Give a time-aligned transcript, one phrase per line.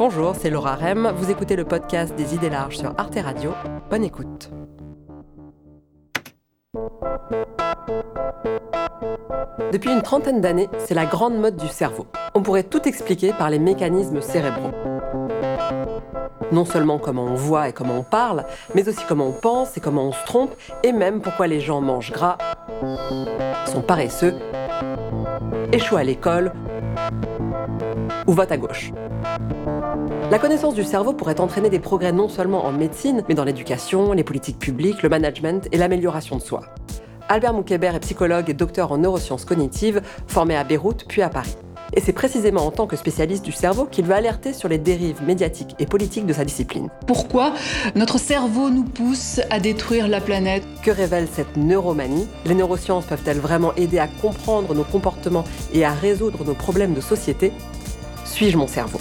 [0.00, 1.12] Bonjour, c'est Laura Rem.
[1.14, 3.52] Vous écoutez le podcast des idées larges sur Arte Radio.
[3.90, 4.48] Bonne écoute.
[9.70, 12.06] Depuis une trentaine d'années, c'est la grande mode du cerveau.
[12.34, 14.70] On pourrait tout expliquer par les mécanismes cérébraux.
[16.50, 19.80] Non seulement comment on voit et comment on parle, mais aussi comment on pense et
[19.80, 22.38] comment on se trompe, et même pourquoi les gens mangent gras,
[23.66, 24.34] sont paresseux,
[25.72, 26.54] échouent à l'école
[28.26, 28.92] ou votent à gauche.
[30.30, 34.12] La connaissance du cerveau pourrait entraîner des progrès non seulement en médecine, mais dans l'éducation,
[34.12, 36.60] les politiques publiques, le management et l'amélioration de soi.
[37.28, 41.56] Albert Moukébert est psychologue et docteur en neurosciences cognitives, formé à Beyrouth puis à Paris.
[41.94, 45.20] Et c'est précisément en tant que spécialiste du cerveau qu'il veut alerter sur les dérives
[45.24, 46.90] médiatiques et politiques de sa discipline.
[47.08, 47.52] Pourquoi
[47.96, 50.62] notre cerveau nous pousse à détruire la planète?
[50.84, 52.28] Que révèle cette neuromanie?
[52.46, 57.00] Les neurosciences peuvent-elles vraiment aider à comprendre nos comportements et à résoudre nos problèmes de
[57.00, 57.52] société?
[58.24, 59.00] Suis-je mon cerveau?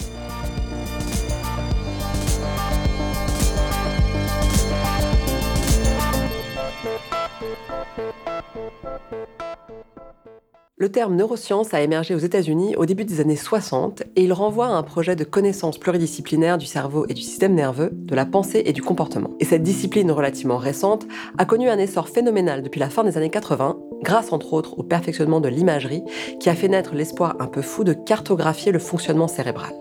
[10.81, 14.67] Le terme neuroscience a émergé aux États-Unis au début des années 60 et il renvoie
[14.67, 18.63] à un projet de connaissance pluridisciplinaire du cerveau et du système nerveux, de la pensée
[18.65, 19.31] et du comportement.
[19.41, 21.05] Et cette discipline relativement récente
[21.37, 24.83] a connu un essor phénoménal depuis la fin des années 80, grâce entre autres au
[24.83, 26.05] perfectionnement de l'imagerie
[26.39, 29.73] qui a fait naître l'espoir un peu fou de cartographier le fonctionnement cérébral.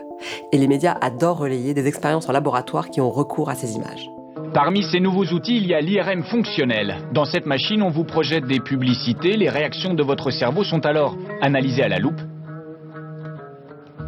[0.50, 4.10] Et les médias adorent relayer des expériences en laboratoire qui ont recours à ces images.
[4.54, 6.96] Parmi ces nouveaux outils, il y a l'IRM fonctionnel.
[7.12, 9.36] Dans cette machine, on vous projette des publicités.
[9.36, 12.20] Les réactions de votre cerveau sont alors analysées à la loupe.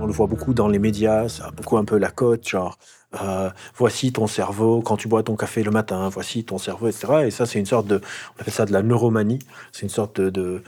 [0.00, 2.78] On le voit beaucoup dans les médias, ça a beaucoup un peu la cote, genre
[3.20, 7.24] euh, voici ton cerveau quand tu bois ton café le matin, voici ton cerveau, etc.
[7.26, 8.00] Et ça, c'est une sorte de,
[8.36, 9.40] on appelle ça de la neuromanie,
[9.72, 10.62] c'est une sorte de,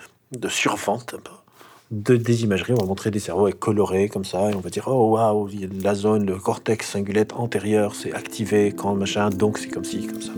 [0.48, 1.14] survente
[1.92, 2.72] de, des imageries.
[2.72, 5.48] On va montrer des cerveaux avec colorés comme ça, et on va dire oh waouh,
[5.82, 10.22] la zone, le cortex cingulate antérieur, c'est activé quand machin, donc c'est comme ci, comme
[10.22, 10.32] ça.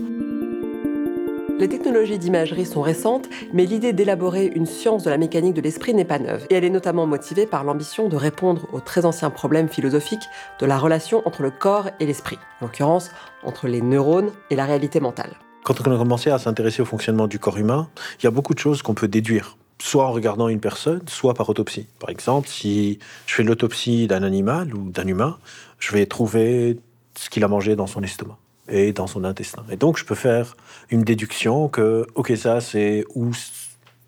[1.57, 5.93] Les technologies d'imagerie sont récentes, mais l'idée d'élaborer une science de la mécanique de l'esprit
[5.93, 6.45] n'est pas neuve.
[6.49, 10.27] Et elle est notamment motivée par l'ambition de répondre aux très anciens problèmes philosophiques
[10.59, 13.09] de la relation entre le corps et l'esprit, en l'occurrence
[13.45, 15.31] entre les neurones et la réalité mentale.
[15.63, 17.87] Quand on a commencé à s'intéresser au fonctionnement du corps humain,
[18.19, 21.33] il y a beaucoup de choses qu'on peut déduire soit en regardant une personne, soit
[21.33, 21.87] par autopsie.
[21.99, 25.37] Par exemple, si je fais l'autopsie d'un animal ou d'un humain,
[25.79, 26.79] je vais trouver
[27.17, 28.37] ce qu'il a mangé dans son estomac
[28.67, 29.63] et dans son intestin.
[29.69, 30.55] Et donc, je peux faire
[30.89, 33.31] une déduction que, ok, ça, c'est où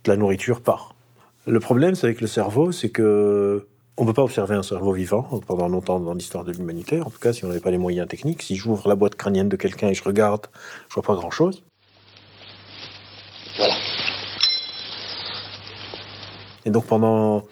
[0.05, 0.95] la nourriture part.
[1.45, 3.67] Le problème, c'est avec le cerveau, c'est que
[3.97, 7.01] on ne peut pas observer un cerveau vivant pendant longtemps dans l'histoire de l'humanité.
[7.01, 8.43] En tout cas, si on n'avait pas les moyens techniques.
[8.43, 10.47] Si j'ouvre la boîte crânienne de quelqu'un et je regarde,
[10.87, 11.63] je vois pas grand-chose.
[16.67, 17.43] Et donc pendant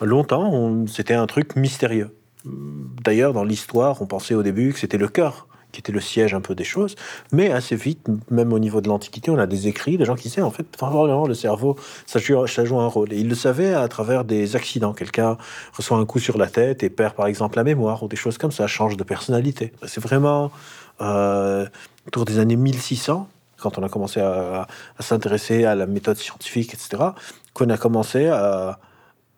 [0.00, 2.16] longtemps, c'était un truc mystérieux.
[2.46, 6.34] D'ailleurs, dans l'histoire, on pensait au début que c'était le cœur qui était le siège
[6.34, 6.94] un peu des choses,
[7.32, 10.28] mais assez vite, même au niveau de l'Antiquité, on a des écrits, des gens qui
[10.28, 11.76] disaient en fait, vraiment le cerveau,
[12.06, 13.12] ça joue, ça joue un rôle.
[13.12, 14.92] Et ils le savaient à travers des accidents.
[14.92, 15.36] Quelqu'un
[15.76, 18.38] reçoit un coup sur la tête et perd par exemple la mémoire, ou des choses
[18.38, 19.72] comme ça, change de personnalité.
[19.86, 20.52] C'est vraiment
[21.00, 21.66] euh,
[22.06, 24.66] autour des années 1600, quand on a commencé à,
[25.00, 27.02] s'intéresser à la méthode scientifique, etc.,
[27.52, 28.78] qu'on a commencé à,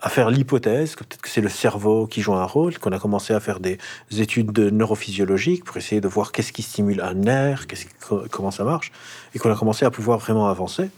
[0.08, 3.34] faire l'hypothèse que peut-être que c'est le cerveau qui joue un rôle, qu'on a commencé
[3.34, 3.78] à faire des
[4.18, 7.66] études neurophysiologiques pour essayer de voir qu'est-ce qui stimule un nerf,
[8.30, 8.92] comment ça marche,
[9.34, 10.90] et qu'on a commencé à pouvoir vraiment avancer.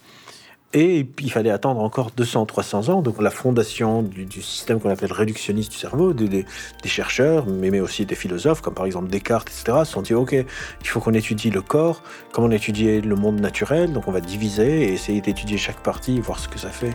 [0.74, 3.00] Et il fallait attendre encore 200, 300 ans.
[3.00, 6.44] Donc la fondation du, système qu'on appelle réductionniste du cerveau, des,
[6.84, 10.32] chercheurs, mais, mais, aussi des philosophes, comme par exemple Descartes, etc., se sont dit, OK,
[10.32, 12.02] il faut qu'on étudie le corps,
[12.32, 16.20] comme on étudiait le monde naturel, donc on va diviser et essayer d'étudier chaque partie,
[16.20, 16.94] voir ce que ça fait.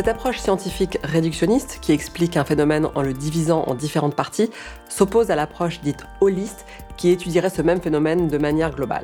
[0.00, 4.48] Cette approche scientifique réductionniste, qui explique un phénomène en le divisant en différentes parties,
[4.88, 6.64] s'oppose à l'approche dite holiste,
[6.96, 9.02] qui étudierait ce même phénomène de manière globale.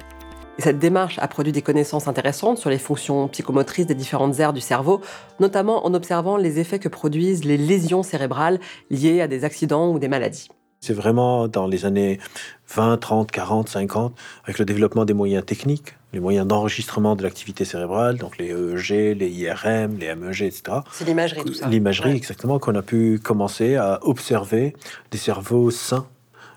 [0.59, 4.55] Et cette démarche a produit des connaissances intéressantes sur les fonctions psychomotrices des différentes aires
[4.55, 5.03] du cerveau,
[5.39, 8.59] notamment en observant les effets que produisent les lésions cérébrales
[8.89, 10.49] liées à des accidents ou des maladies.
[10.87, 12.21] C'est vraiment dans les années
[12.69, 17.65] 20, 30, 40, 50, avec le développement des moyens techniques, les moyens d'enregistrement de l'activité
[17.65, 20.79] cérébrale, donc les EEG, les IRM, les MEG, etc.
[20.93, 21.67] C'est l'imagerie, tout ça.
[21.67, 24.77] L'imagerie, exactement, qu'on a pu commencer à observer
[25.11, 26.07] des cerveaux sains,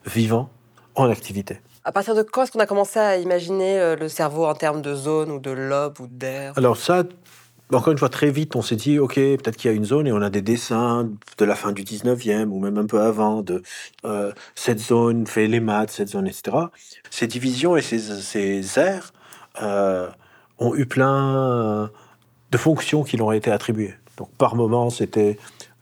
[0.05, 0.51] vivants,
[0.93, 1.59] en activité.
[1.83, 4.83] À partir de quand est-ce qu'on a commencé à imaginer euh, le cerveau en termes
[4.83, 6.53] de zone ou de lobe ou d'air?
[6.55, 7.03] Alors ça,
[7.77, 10.07] encore une fois, très vite, on s'est dit, OK, peut-être qu'il y a une zone
[10.07, 13.41] et on a des dessins de la fin du 19e ou même un peu avant
[13.41, 13.61] de
[14.05, 16.57] euh, cette zone fait les maths, cette zone, etc.
[17.09, 19.13] Ces divisions et ces, ces aires
[19.61, 20.09] euh,
[20.57, 21.91] ont eu plein
[22.51, 23.93] de fonctions qui leur ont été attribuées.
[24.17, 25.37] Donc par moment, c'était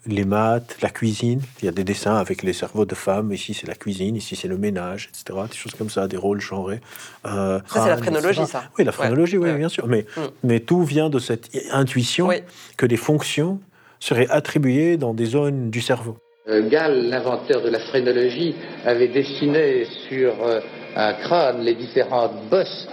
[0.08, 1.42] les maths, la cuisine.
[1.62, 3.32] Il y a des dessins avec les cerveaux de femmes.
[3.32, 5.40] Ici, c'est la cuisine, ici, c'est le ménage, etc.
[5.50, 6.82] Des choses comme ça, des rôles genrés.
[7.26, 8.64] Euh, ça, c'est la phrénologie, ça.
[8.78, 9.88] Oui, la phrénologie, oui, bien sûr.
[9.88, 10.22] Mais, mm.
[10.44, 12.30] mais tout vient de cette intuition
[12.78, 13.60] que des fonctions
[14.00, 16.18] seraient attribuées dans des zones du cerveau.
[16.48, 18.56] Euh, Gall, l'inventeur de la phrénologie,
[18.86, 20.62] avait dessiné sur euh,
[20.96, 22.88] un crâne les différentes bosses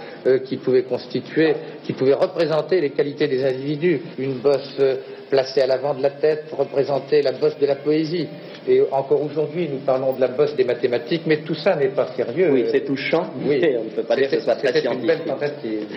[0.45, 4.01] qui pouvaient constituer, qui pouvaient représenter les qualités des individus.
[4.17, 4.81] Une bosse
[5.29, 8.27] placée à l'avant de la tête représentait la bosse de la poésie.
[8.67, 12.07] Et encore aujourd'hui, nous parlons de la bosse des mathématiques, mais tout ça n'est pas
[12.15, 12.51] sérieux.
[12.51, 13.61] Oui, c'est touchant, oui.
[13.79, 15.01] on ne peut pas dire que ce soit très scientifique.
[15.01, 15.87] une belle tentative.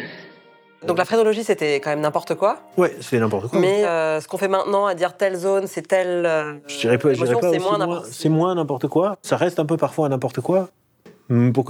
[0.87, 2.59] Donc la phrénologie, c'était quand même n'importe quoi.
[2.77, 3.59] Oui, c'était n'importe quoi.
[3.59, 6.25] Mais euh, ce qu'on fait maintenant, à dire telle zone, c'est telle.
[6.25, 9.17] Euh, je dirais pas, dirais pas c'est moins, C'est moins n'importe quoi.
[9.23, 10.69] Ça reste un peu parfois n'importe quoi.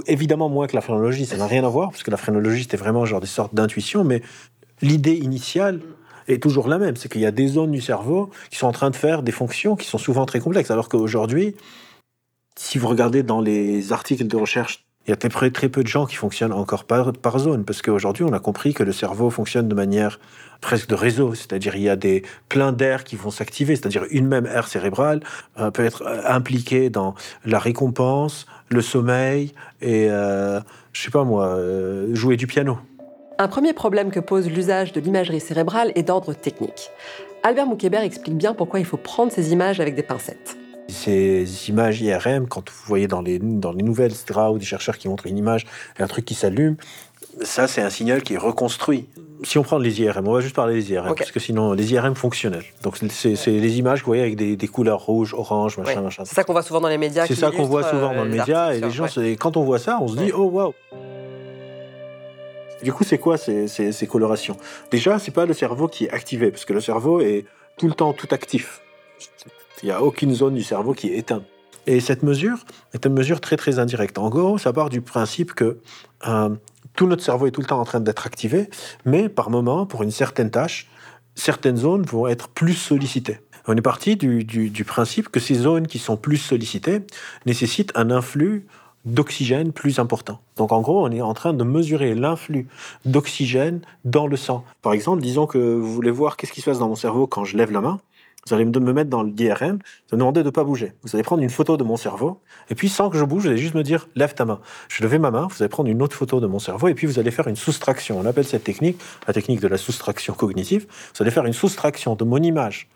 [0.07, 2.77] Évidemment moins que la phrénologie, ça n'a rien à voir, parce que la phrénologie, c'était
[2.77, 4.21] vraiment genre des sortes d'intuitions, mais
[4.81, 5.81] l'idée initiale,
[6.33, 6.95] est toujours la même.
[6.95, 9.31] C'est qu'il y a des zones du cerveau qui sont en train de faire des
[9.31, 10.71] fonctions qui sont souvent très complexes.
[10.71, 11.55] Alors qu'aujourd'hui,
[12.55, 16.05] si vous regardez dans les articles de recherche, il y a très, peu de gens
[16.05, 19.73] qui fonctionnent encore par, zone, parce qu'aujourd'hui, on a compris que le cerveau fonctionne de
[19.73, 20.19] manière
[20.61, 24.27] presque de réseau, c'est-à-dire il y a des plein d'air qui vont s'activer, c'est-à-dire une
[24.27, 25.21] même aire cérébrale
[25.57, 30.59] euh, peut être euh, impliquée dans la récompense, le sommeil et, euh,
[30.93, 31.57] je sais pas moi,
[32.13, 32.77] jouer du piano.
[33.39, 36.91] Un premier problème que pose l'usage de l'imagerie cérébrale est d'ordre technique.
[37.41, 40.55] Albert Moukébert explique bien pourquoi il faut prendre ces images avec des pincettes.
[40.89, 44.97] Ces images IRM, quand vous voyez dans les, dans les nouvelles, etc., ou des chercheurs
[44.97, 45.65] qui montrent une image
[45.99, 46.77] un truc qui s'allume,
[47.41, 49.07] ça, c'est un signal qui est reconstruit.
[49.43, 51.93] Si on prend les IRM, on va juste parler des IRM, parce que sinon, les
[51.93, 52.65] IRM fonctionnels.
[52.81, 56.23] Donc, c'est les images que vous voyez avec des, couleurs rouges, orange, machin, machin.
[56.25, 57.25] C'est ça qu'on voit souvent dans les médias.
[57.25, 59.05] C'est ça qu'on voit souvent dans les euh, médias, et les gens,
[59.39, 60.73] quand on voit ça, on se dit, oh waouh
[62.81, 64.55] du coup, c'est quoi ces, colorations?
[64.89, 67.45] Déjà, c'est pas le cerveau qui est activé, parce que le cerveau est
[67.77, 68.81] tout le temps tout actif.
[69.81, 71.43] Il n'y a aucune zone du cerveau qui est éteinte.
[71.87, 74.17] Et cette mesure est une mesure très très indirecte.
[74.17, 75.79] En gros, ça part du principe que
[76.27, 76.49] euh,
[76.95, 78.69] tout notre cerveau est tout le temps en train d'être activé,
[79.05, 80.87] mais par moment, pour une certaine tâche,
[81.35, 83.39] certaines zones vont être plus sollicitées.
[83.67, 87.01] On est parti du, du principe que ces zones qui sont plus sollicitées
[87.45, 88.65] nécessitent un influx
[89.05, 90.39] d'oxygène plus important.
[90.57, 92.67] Donc en gros, on est en train de mesurer l'influx
[93.05, 94.65] d'oxygène dans le sang.
[94.81, 97.45] Par exemple, disons que vous voulez voir qu'est-ce qui se passe dans mon cerveau quand
[97.45, 97.99] je lève la main.
[98.47, 100.93] Vous allez me mettre dans le DRM, vous allez me demander de ne pas bouger.
[101.03, 102.39] Vous allez prendre une photo de mon cerveau,
[102.69, 104.59] et puis sans que je bouge, vous allez juste me dire lève ta main.
[104.87, 106.93] Je vais lever ma main, vous allez prendre une autre photo de mon cerveau, et
[106.93, 108.17] puis vous allez faire une soustraction.
[108.19, 110.87] On appelle cette technique la technique de la soustraction cognitive.
[111.15, 112.87] Vous allez faire une soustraction de mon image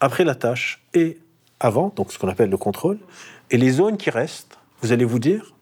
[0.00, 1.18] après la tâche et
[1.58, 2.98] avant, donc ce qu'on appelle le contrôle,
[3.50, 5.54] et les zones qui restent vous allez vous dire,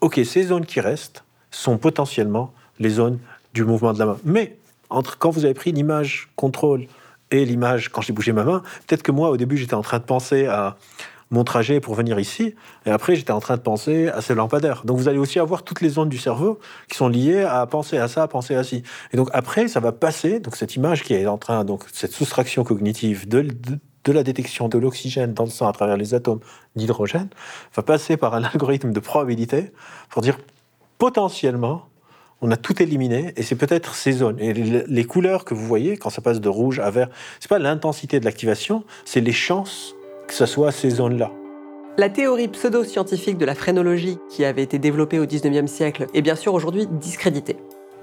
[0.00, 3.18] OK, ces zones qui restent sont potentiellement les zones
[3.54, 4.18] du mouvement de la main.
[4.24, 4.56] Mais
[4.88, 6.86] entre quand vous avez pris l'image contrôle
[7.32, 9.98] et l'image quand j'ai bougé ma main, peut-être que moi, au début, j'étais en train
[9.98, 10.76] de penser à
[11.30, 14.82] mon trajet pour venir ici, et après, j'étais en train de penser à ce lampadaire.
[14.84, 17.96] Donc, vous allez aussi avoir toutes les zones du cerveau qui sont liées à penser
[17.96, 18.82] à ça, à penser à ci.
[19.12, 22.12] Et donc, après, ça va passer, donc cette image qui est en train, donc cette
[22.12, 23.46] soustraction cognitive de
[24.04, 26.40] de la détection de l'oxygène dans le sang à travers les atomes
[26.76, 27.28] d'hydrogène
[27.74, 29.72] va passer par un algorithme de probabilité
[30.10, 30.38] pour dire
[30.98, 31.86] potentiellement
[32.42, 34.38] on a tout éliminé et c'est peut-être ces zones.
[34.40, 37.08] Et les couleurs que vous voyez quand ça passe de rouge à vert,
[37.38, 39.94] c'est pas l'intensité de l'activation, c'est les chances
[40.26, 41.30] que ce soit ces zones-là.
[41.98, 46.34] La théorie pseudo-scientifique de la phrénologie qui avait été développée au 19e siècle est bien
[46.34, 47.56] sûr aujourd'hui discréditée.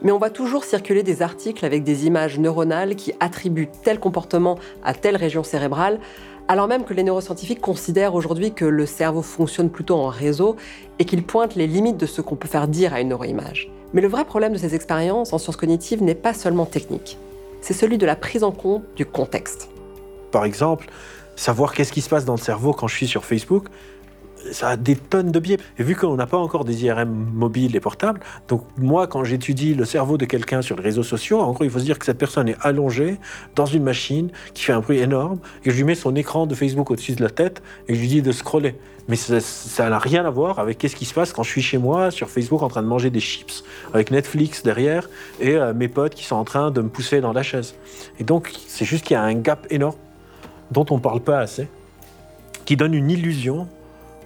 [0.04, 4.58] Mais on va toujours circuler des articles avec des images neuronales qui attribuent tel comportement
[4.84, 6.00] à telle région cérébrale,
[6.48, 10.56] alors même que les neuroscientifiques considèrent aujourd'hui que le cerveau fonctionne plutôt en réseau
[11.00, 13.70] et qu'ils pointent les limites de ce qu'on peut faire dire à une neuroimage.
[13.94, 17.18] Mais le vrai problème de ces expériences en sciences cognitives n'est pas seulement technique,
[17.62, 19.70] c'est celui de la prise en compte du contexte.
[20.32, 20.90] Par exemple,
[21.36, 23.66] savoir qu'est-ce qui se passe dans le cerveau quand je suis sur Facebook,
[24.52, 25.58] ça a des tonnes de biais.
[25.78, 29.74] Et vu qu'on n'a pas encore des IRM mobiles et portables, donc moi, quand j'étudie
[29.74, 32.06] le cerveau de quelqu'un sur les réseaux sociaux, en gros, il faut se dire que
[32.06, 33.20] cette personne est allongée
[33.56, 36.56] dans une machine qui fait un bruit énorme, et je lui mets son écran de
[36.56, 38.76] Facebook au-dessus de la tête et je lui dis de scroller.
[39.10, 41.80] Mais ça n'a rien à voir avec qu'est-ce qui se passe quand je suis chez
[41.80, 45.88] moi sur Facebook en train de manger des chips avec Netflix derrière et euh, mes
[45.88, 47.74] potes qui sont en train de me pousser dans la chaise.
[48.20, 49.98] Et donc, c'est juste qu'il y a un gap énorme
[50.70, 51.68] dont on ne parle pas assez,
[52.66, 53.68] qui donne une illusion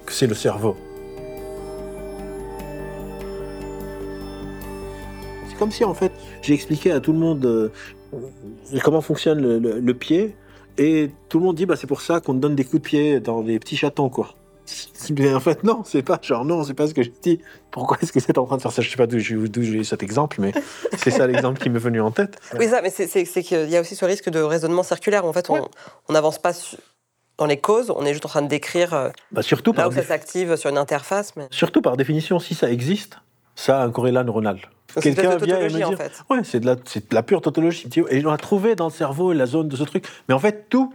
[0.05, 0.75] que c'est le cerveau.
[5.47, 6.11] C'est comme si en fait
[6.41, 7.69] j'ai expliqué à tout le monde euh,
[8.83, 10.35] comment fonctionne le, pied
[10.77, 13.19] et tout le monde dit bah c'est pour ça qu'on donne des coups de pied
[13.21, 14.35] dans les petits chatons quoi.
[15.17, 17.39] Mais en fait non, c'est pas genre non, c'est pas ce que je dis.
[17.71, 18.81] Pourquoi est-ce que c'est en train de faire ça?
[18.81, 20.53] Je sais pas d'où j'ai eu cet exemple, mais
[20.97, 22.39] c'est ça l'exemple qui m'est venu en tête.
[22.57, 25.25] Oui ça, mais c'est qu'il y a aussi ce risque de raisonnement circulaire.
[25.25, 26.53] En fait, on n'avance pas
[27.37, 29.89] dans les causes, on est juste en train de décrire euh, bah surtout là par
[29.89, 31.35] où ça s'active sur une interface.
[31.35, 31.47] Mais...
[31.49, 33.17] Surtout par définition, si ça existe,
[33.55, 34.59] ça a un corrélat neuronal.
[35.01, 36.23] Quelqu'un vient et me dit, en fait.
[36.29, 37.89] ouais, c'est de, la, de la pure tautologie.
[38.09, 40.05] Et on a trouvé dans le cerveau la zone de ce truc.
[40.27, 40.93] Mais en fait, tout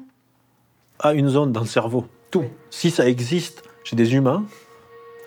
[1.00, 2.06] a une zone dans le cerveau.
[2.30, 2.44] Tout.
[2.70, 4.44] Si ça existe chez des humains,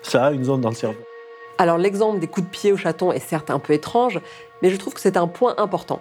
[0.02, 1.00] ça a une zone dans le cerveau.
[1.58, 4.20] Alors l'exemple des coups de pied au chaton est certes un peu étrange,
[4.62, 6.00] mais je trouve que c'est un point important.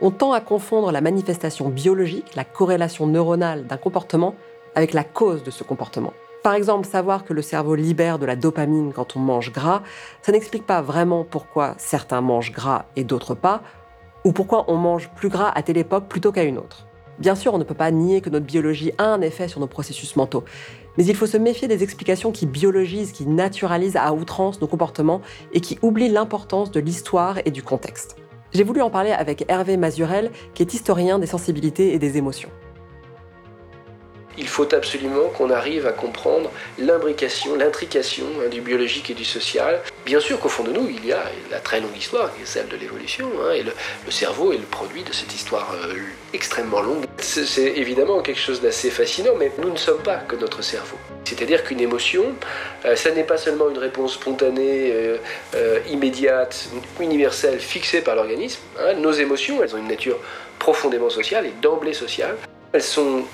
[0.00, 4.34] On tend à confondre la manifestation biologique, la corrélation neuronale d'un comportement,
[4.74, 6.12] avec la cause de ce comportement.
[6.42, 9.82] Par exemple, savoir que le cerveau libère de la dopamine quand on mange gras,
[10.20, 13.62] ça n'explique pas vraiment pourquoi certains mangent gras et d'autres pas,
[14.24, 16.86] ou pourquoi on mange plus gras à telle époque plutôt qu'à une autre.
[17.18, 19.66] Bien sûr, on ne peut pas nier que notre biologie a un effet sur nos
[19.66, 20.44] processus mentaux,
[20.98, 25.20] mais il faut se méfier des explications qui biologisent, qui naturalisent à outrance nos comportements
[25.52, 28.16] et qui oublient l'importance de l'histoire et du contexte.
[28.52, 32.50] J'ai voulu en parler avec Hervé Mazurel, qui est historien des sensibilités et des émotions.
[34.38, 39.80] Il faut absolument qu'on arrive à comprendre l'imbrication, l'intrication hein, du biologique et du social.
[40.04, 42.46] Bien sûr qu'au fond de nous, il y a la très longue histoire, qui est
[42.46, 43.72] celle de l'évolution, hein, et le,
[44.10, 45.94] cerveau est le produit de cette histoire euh,
[46.32, 47.04] extrêmement longue.
[47.18, 50.96] C'est évidemment quelque chose d'assez fascinant, mais nous ne sommes pas que notre cerveau.
[51.24, 52.24] C'est-à-dire qu'une émotion,
[52.84, 54.92] euh, ça n'est pas seulement une réponse spontanée,
[55.54, 56.68] euh, immédiate,
[57.00, 58.60] universelle, fixée par l'organisme.
[58.78, 58.94] Hein.
[58.94, 60.18] Nos émotions, elles ont une nature
[60.58, 62.36] profondément sociale et d'emblée sociale.
[62.72, 63.24] Elles sont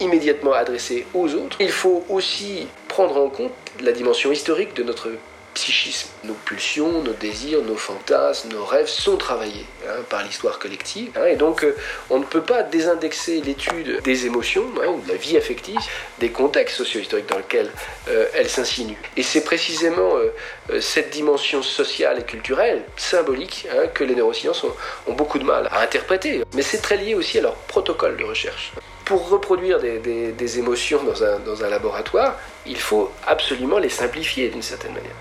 [0.00, 1.56] immédiatement adressé aux autres.
[1.60, 5.10] Il faut aussi prendre en compte la dimension historique de notre
[5.56, 6.10] psychisme.
[6.24, 11.10] Nos pulsions, nos désirs, nos fantasmes, nos rêves sont travaillés hein, par l'histoire collective.
[11.16, 11.74] Hein, et donc, euh,
[12.10, 15.80] on ne peut pas désindexer l'étude des émotions hein, ou de la vie affective
[16.18, 17.70] des contextes socio-historiques dans lesquels
[18.08, 19.00] euh, elles s'insinuent.
[19.16, 24.62] Et c'est précisément euh, cette dimension sociale et culturelle, symbolique, que les neurosciences
[25.06, 26.42] ont beaucoup de mal à interpréter.
[26.54, 28.72] Mais c'est très lié aussi à leur protocole de recherche
[29.06, 32.36] pour reproduire des, émotions dans un, laboratoire,
[32.66, 35.16] il faut absolument les simplifier d'une certaine manière.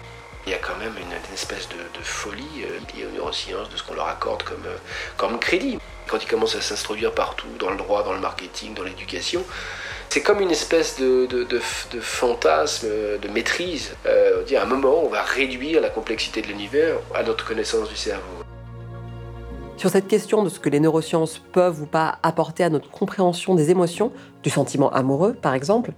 [0.47, 3.83] Il y a quand même une, espèce de, folie euh, liée aux neurosciences, de ce
[3.83, 4.77] qu'on leur accorde comme, euh,
[5.17, 5.77] comme crédit.
[6.07, 9.43] Quand ils commencent à s'introduire partout, dans le droit, dans le marketing, dans l'éducation,
[10.09, 11.59] c'est comme une espèce de,
[12.01, 13.95] fantasme, de maîtrise.
[14.07, 17.89] Euh, dire à un moment, on va réduire la complexité de l'univers à notre connaissance
[17.89, 18.44] du cerveau.
[19.77, 23.55] Sur cette question de ce que les neurosciences peuvent ou pas apporter à notre compréhension
[23.55, 25.91] des émotions, du sentiment amoureux par exemple,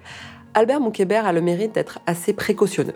[0.56, 2.96] Albert Moukébert a le mérite d'être assez précautionneux.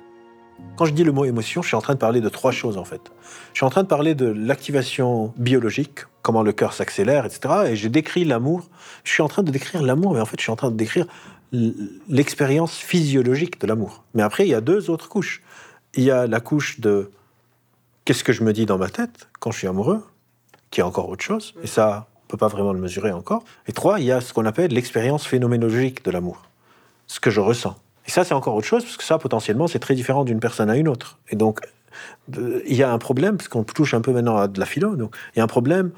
[0.77, 2.77] Quand je dis le mot émotion, je suis en train de parler de trois choses
[2.77, 3.11] en fait.
[3.53, 7.65] Je suis en train de parler de l'activation biologique, comment le cœur s'accélère, etc.
[7.67, 8.67] Et je décris l'amour.
[9.03, 10.77] Je suis en train de décrire l'amour, mais en fait, je suis en train de
[10.77, 11.05] décrire
[11.51, 14.03] l'expérience physiologique de l'amour.
[14.15, 15.43] Mais après, il y a deux autres couches.
[15.95, 17.11] Il y a la couche de
[18.05, 20.03] qu'est-ce que je me dis dans ma tête quand je suis amoureux,
[20.71, 21.53] qui est encore autre chose.
[21.63, 23.43] Et ça, on peut pas vraiment le mesurer encore.
[23.67, 26.43] Et trois, il y a ce qu'on appelle l'expérience phénoménologique de l'amour,
[27.07, 27.75] ce que je ressens.
[28.07, 30.69] Et ça, c'est encore autre chose, parce que ça, potentiellement, c'est très différent d'une personne
[30.69, 31.19] à une autre.
[31.29, 31.59] Et donc,
[32.33, 34.95] il y a un problème, parce qu'on touche un peu maintenant à de la philo,
[34.95, 35.91] donc il y a un problème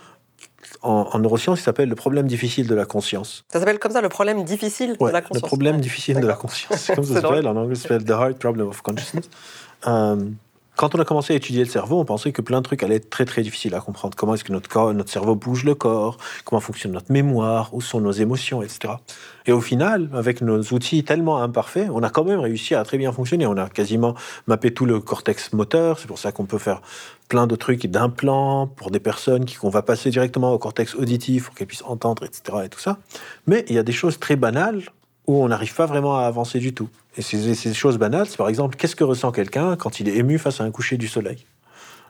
[0.81, 3.45] en, neurosciences, il s'appelle le problème difficile de la conscience.
[3.49, 5.41] Ça s'appelle comme ça, le problème difficile de la conscience.
[5.43, 6.79] Le problème difficile de la conscience.
[6.79, 7.47] C'est comme ça s'appelle.
[7.47, 9.29] En anglais, ça s'appelle The Hard Problem of Consciousness.
[9.85, 10.15] Euh,
[10.75, 12.95] quand on a commencé à étudier le cerveau, on pensait que plein de trucs allaient
[12.95, 14.15] être très très difficiles à comprendre.
[14.17, 18.11] Comment est-ce que notre cerveau bouge le corps, comment fonctionne notre mémoire, où sont nos
[18.11, 18.95] émotions, etc.
[19.45, 22.97] Et au final, avec nos outils tellement imparfaits, on a quand même réussi à très
[22.97, 23.45] bien fonctionner.
[23.45, 24.15] On a quasiment
[24.47, 25.99] mappé tout le cortex moteur.
[25.99, 26.81] C'est pour ça qu'on peut faire
[27.29, 31.55] plein de trucs d'implants pour des personnes qu'on va passer directement au cortex auditif pour
[31.55, 32.65] qu'elles puissent entendre, etc.
[32.65, 32.97] Et tout ça.
[33.45, 34.81] Mais il y a des choses très banales
[35.27, 36.89] où on n'arrive pas vraiment à avancer du tout.
[37.15, 40.39] Et ces, choses banales, c'est par exemple, qu'est-ce que ressent quelqu'un quand il est ému
[40.39, 41.46] face à un coucher du soleil?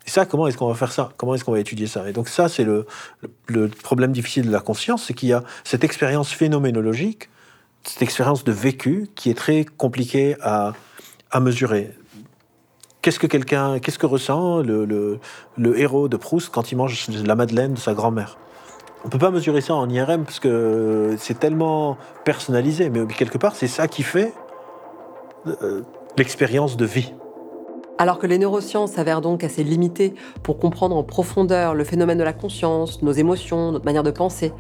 [0.05, 1.11] Et ça, comment est-ce qu'on va faire ça?
[1.17, 2.09] Comment est-ce qu'on va étudier ça?
[2.09, 2.85] Et donc ça, c'est le,
[3.83, 7.29] problème difficile de la conscience, c'est qu'il y a cette expérience phénoménologique,
[7.83, 10.73] cette expérience de vécu qui est très compliquée à,
[11.39, 11.91] mesurer.
[13.01, 17.35] Qu'est-ce que quelqu'un, qu'est-ce que ressent le, le, héros de Proust quand il mange la
[17.35, 18.37] madeleine de sa grand-mère?
[19.03, 23.55] On peut pas mesurer ça en IRM parce que c'est tellement personnalisé, mais quelque part,
[23.55, 24.33] c'est ça qui fait
[26.17, 27.13] l'expérience de vie.
[27.97, 32.23] Alors que les neurosciences s'avèrent donc assez limitées pour comprendre en profondeur le phénomène de
[32.23, 34.51] la conscience, nos émotions, notre manière de penser,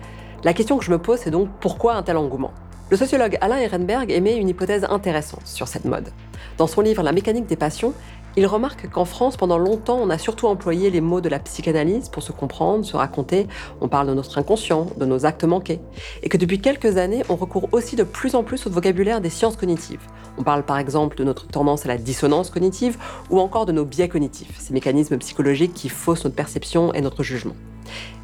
[0.43, 2.51] la question que je me pose, c'est donc pourquoi un tel engouement?
[2.89, 6.09] Le sociologue Alain Ehrenberg émet une hypothèse intéressante sur cette mode.
[6.57, 7.93] Dans son livre La mécanique des passions,
[8.35, 12.09] il remarque qu'en France, pendant longtemps, on a surtout employé les mots de la psychanalyse
[12.09, 13.47] pour se comprendre, se raconter.
[13.79, 15.79] On parle de notre inconscient, de nos actes manqués.
[16.23, 19.29] Et que depuis quelques années, on recourt aussi de plus en plus au vocabulaire des
[19.29, 20.01] sciences cognitives.
[20.39, 22.97] On parle par exemple de notre tendance à la dissonance cognitive
[23.29, 27.21] ou encore de nos biais cognitifs, ces mécanismes psychologiques qui faussent notre perception et notre
[27.21, 27.55] jugement.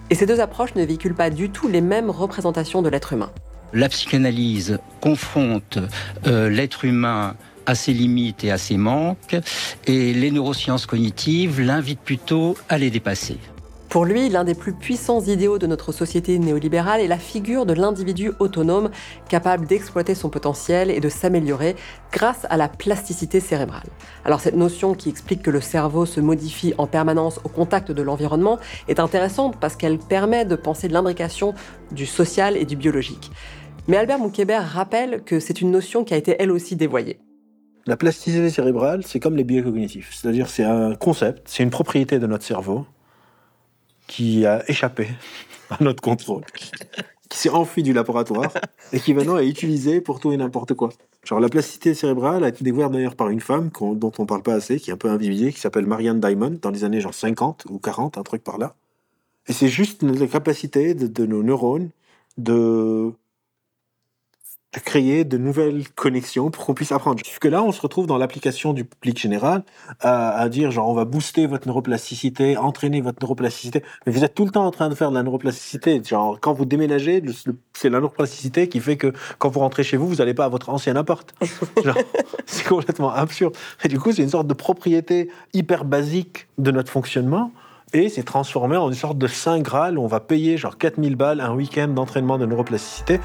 [0.09, 3.29] Et ces deux approches ne véhiculent pas du tout les mêmes représentations de l'être humain.
[3.73, 5.77] La psychanalyse confronte
[6.25, 7.35] euh, l'être humain
[7.69, 9.37] à ses limites et à ses manques,
[9.85, 13.37] et les neurosciences cognitives l'invitent plutôt à les dépasser.
[13.89, 17.73] Pour lui, l'un des plus puissants idéaux de notre société néolibérale est la figure de
[17.73, 18.89] l'individu autonome,
[19.29, 21.75] capable d'exploiter son potentiel et de s'améliorer
[22.11, 23.89] grâce à la plasticité cérébrale.
[24.25, 28.01] Alors cette notion qui explique que le cerveau se modifie en permanence au contact de
[28.01, 28.57] l'environnement
[28.87, 31.53] est intéressante parce qu'elle permet de penser l'imbrication
[31.91, 33.31] du social et du biologique.
[33.87, 37.19] Mais Albert Moukébert rappelle que c'est une notion qui a été elle aussi dévoyée.
[37.85, 42.19] La plasticité cérébrale, c'est comme les biais cognitifs, c'est-à-dire c'est un concept, c'est une propriété
[42.19, 42.85] de notre cerveau
[44.07, 45.07] qui a échappé
[45.69, 46.43] à notre contrôle,
[47.29, 48.51] qui s'est enfui du laboratoire
[48.91, 50.89] et qui maintenant est utilisé pour tout et n'importe quoi.
[51.23, 54.53] Genre la plasticité cérébrale a été découverte d'ailleurs par une femme dont on parle pas
[54.53, 57.65] assez, qui est un peu invisibilisée, qui s'appelle Marianne Diamond, dans les années genre 50
[57.69, 58.75] ou 40, un truc par là.
[59.47, 61.89] Et c'est juste la capacité de nos neurones
[62.37, 63.11] de
[64.73, 67.19] de créer de nouvelles connexions pour qu'on puisse apprendre.
[67.41, 69.63] que là, on se retrouve dans l'application du public général
[69.99, 73.83] à, dire genre on va booster votre neuroplasticité, entraîner votre neuroplasticité.
[74.05, 76.01] Mais vous êtes tout le temps en train de faire de la neuroplasticité.
[76.03, 77.23] Genre quand vous déménagez,
[77.73, 80.49] c'est la neuroplasticité qui fait que quand vous rentrez chez vous, vous n'allez pas à
[80.49, 81.33] votre ancien appart.
[82.45, 83.55] c'est complètement absurde.
[83.83, 87.51] Et du coup, c'est une sorte de propriété hyper basique de notre fonctionnement.
[87.91, 91.15] Et c'est transformé en une sorte de saint graal où on va payer genre 4000
[91.15, 93.19] balles un week-end d'entraînement de neuroplasticité.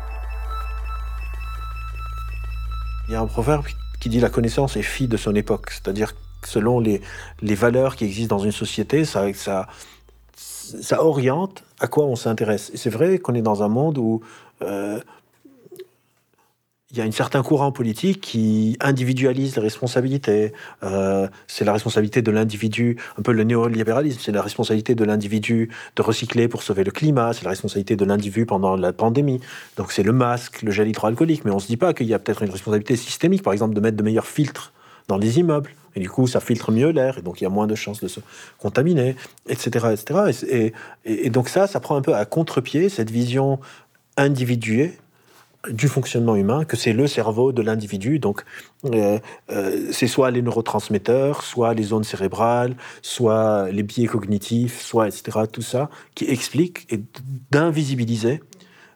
[3.08, 3.64] Il y a un proverbe
[4.00, 6.12] qui dit la connaissance est fille de son époque, c'est-à-dire
[6.44, 7.00] selon les,
[7.42, 9.66] valeurs qui existent dans une société, ça, ça,
[10.36, 12.70] ça oriente à quoi on s'intéresse.
[12.74, 14.20] Et c'est vrai qu'on est dans un monde où
[14.62, 15.00] euh,
[16.94, 20.52] il y a un certain courant politique qui individualise les responsabilités.
[20.84, 25.70] Euh, c'est la responsabilité de l'individu, un peu le néolibéralisme, c'est la responsabilité de l'individu
[25.96, 29.40] de recycler pour sauver le climat, c'est la responsabilité de l'individu pendant la pandémie.
[29.76, 32.14] Donc c'est le masque, le gel hydroalcoolique, mais on ne se dit pas qu'il y
[32.14, 34.72] a peut-être une responsabilité systémique, par exemple de mettre de meilleurs filtres
[35.08, 35.70] dans les immeubles.
[35.96, 38.00] Et du coup, ça filtre mieux l'air, et donc il y a moins de chances
[38.00, 38.20] de se
[38.58, 39.16] contaminer,
[39.48, 39.88] etc.
[39.92, 40.32] etc.
[40.48, 40.72] Et,
[41.04, 43.58] et, et donc ça, ça prend un peu à contre-pied cette vision
[44.16, 44.92] individuée
[45.70, 48.18] du fonctionnement humain, que c'est le cerveau de l'individu.
[48.18, 48.44] Donc,
[48.86, 49.18] euh,
[49.50, 55.40] euh, c'est soit les neurotransmetteurs, soit les zones cérébrales, soit les biais cognitifs, soit etc.
[55.50, 57.02] Tout ça qui explique et
[57.50, 58.42] d'invisibiliser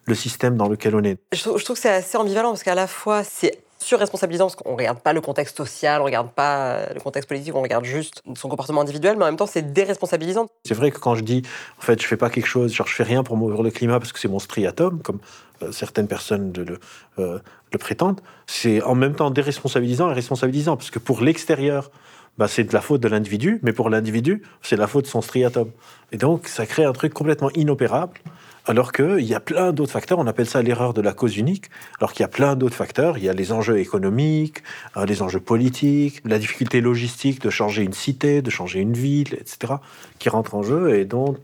[0.05, 1.17] le système dans lequel on est.
[1.33, 4.55] Je trouve, je trouve que c'est assez ambivalent parce qu'à la fois c'est surresponsabilisant parce
[4.55, 7.55] qu'on ne regarde pas le contexte social, on ne regarde pas euh, le contexte politique,
[7.55, 10.47] on regarde juste son comportement individuel, mais en même temps, c'est déresponsabilisant.
[10.65, 11.43] C'est vrai que quand je dis,
[11.77, 13.99] en fait, je fais pas quelque chose, genre je fais rien pour mourir le climat
[13.99, 15.19] parce que c'est mon striatum, comme
[15.63, 16.79] euh, certaines personnes le,
[17.19, 17.39] euh,
[17.71, 21.89] le prétendent, c'est en même temps déresponsabilisant et responsabilisant, parce que pour l'extérieur,
[22.37, 25.21] bah, c'est de la faute de l'individu, mais pour l'individu, c'est la faute de son
[25.21, 25.71] striatum.
[26.11, 28.19] Et donc, ça crée un truc complètement inopérable
[28.65, 31.65] alors qu'il y a plein d'autres facteurs, on appelle ça l'erreur de la cause unique,
[31.99, 34.63] alors qu'il y a plein d'autres facteurs, il y a les enjeux économiques,
[34.97, 39.33] euh, les enjeux politiques, la difficulté logistique de changer une cité, de changer une ville,
[39.33, 39.75] etc.,
[40.19, 41.35] qui rentrent en jeu et dont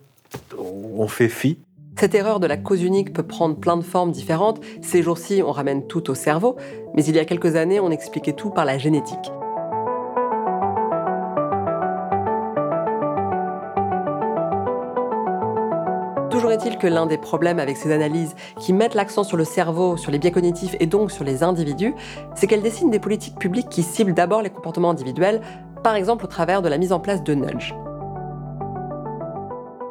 [0.57, 1.57] on fait fi.
[1.97, 4.59] Cette erreur de la cause unique peut prendre plein de formes différentes.
[4.81, 6.57] Ces jours-ci, on ramène tout au cerveau,
[6.93, 9.31] mais il y a quelques années, on expliquait tout par la génétique.
[16.45, 19.97] Toujours est-il que l'un des problèmes avec ces analyses qui mettent l'accent sur le cerveau,
[19.97, 21.95] sur les biais cognitifs et donc sur les individus,
[22.35, 25.41] c'est qu'elles dessinent des politiques publiques qui ciblent d'abord les comportements individuels,
[25.83, 27.73] par exemple au travers de la mise en place de nudges.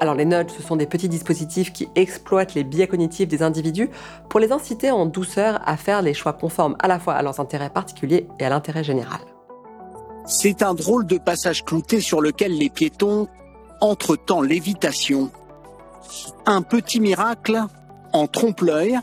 [0.01, 3.91] Alors les nudges, ce sont des petits dispositifs qui exploitent les biais cognitifs des individus
[4.29, 7.41] pour les inciter en douceur à faire les choix conformes à la fois à leurs
[7.41, 9.23] intérêts particuliers et à l'intérêt général.
[10.25, 13.27] C'est un drôle de passage clouté sur lequel les piétons
[13.81, 15.33] entretent l'évitation
[16.47, 17.63] un petit miracle
[18.13, 18.99] en trompe-l'œil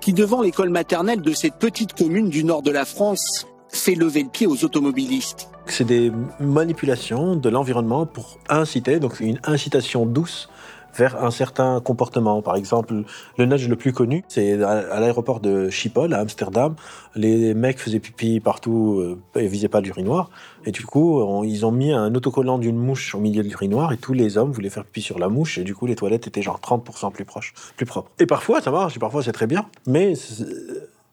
[0.00, 4.22] qui, devant l'école maternelle de cette petite commune du nord de la France, fait lever
[4.22, 5.48] le pied aux automobilistes.
[5.66, 10.48] C'est des manipulations de l'environnement pour inciter, donc une incitation douce
[10.96, 12.42] vers un certain comportement.
[12.42, 13.02] Par exemple,
[13.36, 16.74] le nudge le plus connu, c'est à l'aéroport de Schiphol, à Amsterdam.
[17.14, 20.30] Les mecs faisaient pipi partout euh, et visaient pas l'urinoir.
[20.64, 23.96] Et du coup, ils ont mis un autocollant d'une mouche au milieu de l'urinoir et
[23.96, 25.58] tous les hommes voulaient faire pipi sur la mouche.
[25.58, 28.10] Et du coup, les toilettes étaient genre 30% plus proches, plus propres.
[28.18, 29.66] Et parfois, ça marche, et parfois, c'est très bien.
[29.86, 30.14] Mais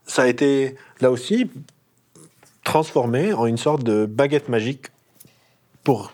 [0.06, 1.50] ça a été, là aussi,
[2.64, 4.88] transformé en une sorte de baguette magique
[5.84, 6.14] pour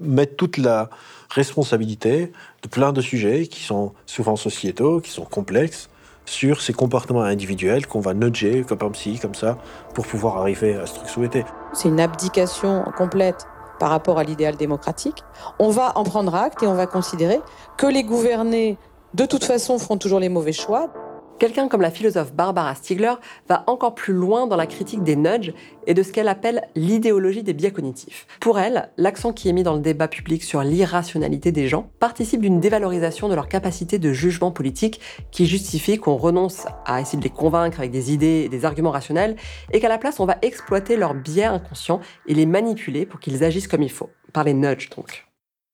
[0.00, 0.90] mettre toute la
[1.30, 5.88] responsabilité de plein de sujets qui sont souvent sociétaux, qui sont complexes,
[6.28, 9.56] sur ces comportements individuels qu'on va nudger comme ci, comme ça,
[9.94, 11.44] pour pouvoir arriver à ce truc souhaité.
[11.72, 13.46] C'est une abdication complète
[13.80, 15.22] par rapport à l'idéal démocratique.
[15.58, 17.40] On va en prendre acte et on va considérer
[17.76, 18.76] que les gouvernés,
[19.14, 20.90] de toute façon, feront toujours les mauvais choix.
[21.38, 23.14] Quelqu'un comme la philosophe Barbara Stiegler
[23.48, 25.54] va encore plus loin dans la critique des nudges
[25.86, 28.26] et de ce qu'elle appelle l'idéologie des biais cognitifs.
[28.40, 32.40] Pour elle, l'accent qui est mis dans le débat public sur l'irrationalité des gens participe
[32.40, 37.24] d'une dévalorisation de leur capacité de jugement politique qui justifie qu'on renonce à essayer de
[37.24, 39.36] les convaincre avec des idées et des arguments rationnels
[39.72, 43.44] et qu'à la place on va exploiter leurs biais inconscients et les manipuler pour qu'ils
[43.44, 45.27] agissent comme il faut, par les nudges donc.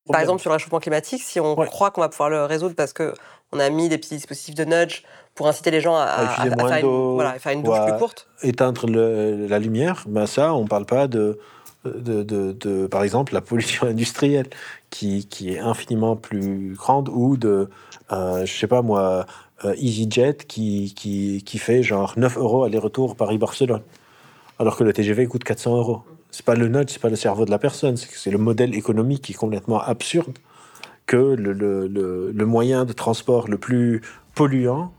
[0.07, 2.93] Par exemple, sur le réchauffement climatique, si on croit qu'on va pouvoir le résoudre parce
[2.93, 5.03] qu'on a mis des petits dispositifs de nudge
[5.35, 8.29] pour inciter les gens à, faire, une, douche plus courte.
[8.43, 11.39] Éteindre la lumière, ben ça, on ne parle pas de,
[11.85, 14.49] de, par exemple, la pollution industrielle
[14.91, 17.69] qui, qui est infiniment plus grande ou de,
[18.13, 19.27] euh, je sais pas moi,
[19.65, 23.83] euh, EasyJet qui, qui, qui, fait genre 9 euros aller-retour Paris-Barcelone,
[24.59, 26.03] alors que le TGV coûte 400 euros.
[26.37, 29.23] C'est pas le nudge, c'est pas le cerveau de la personne, c'est le modèle économique
[29.23, 30.37] qui est complètement absurde
[31.07, 34.03] que le moyen de transport le plus
[34.35, 34.93] polluant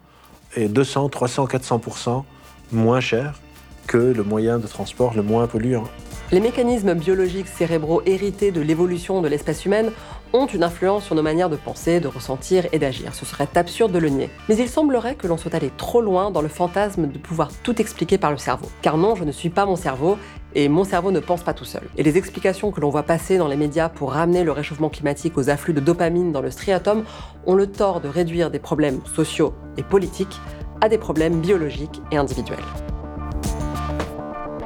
[0.55, 2.23] est 200, 300, 400%
[2.71, 3.37] moins cher
[3.85, 5.83] que le moyen de transport le moins polluant.
[6.31, 9.91] Les mécanismes biologiques cérébraux hérités de l'évolution de l'espèce humaine
[10.35, 13.15] ont une influence sur nos manières de penser, de ressentir et d'agir.
[13.15, 14.29] Ce serait absurde de le nier.
[14.49, 17.81] Mais il semblerait que l'on soit allé trop loin dans le fantasme de pouvoir tout
[17.81, 18.67] expliquer par le cerveau.
[18.81, 20.17] Car non, je ne suis pas mon cerveau
[20.53, 21.83] et mon cerveau ne pense pas tout seul.
[21.97, 25.37] Et les explications que l'on voit passer dans les médias pour ramener le réchauffement climatique
[25.37, 27.03] aux afflux de dopamine dans le striatum
[27.45, 30.39] ont le tort de réduire des problèmes sociaux et politiques
[30.81, 32.59] à des problèmes biologiques et individuels.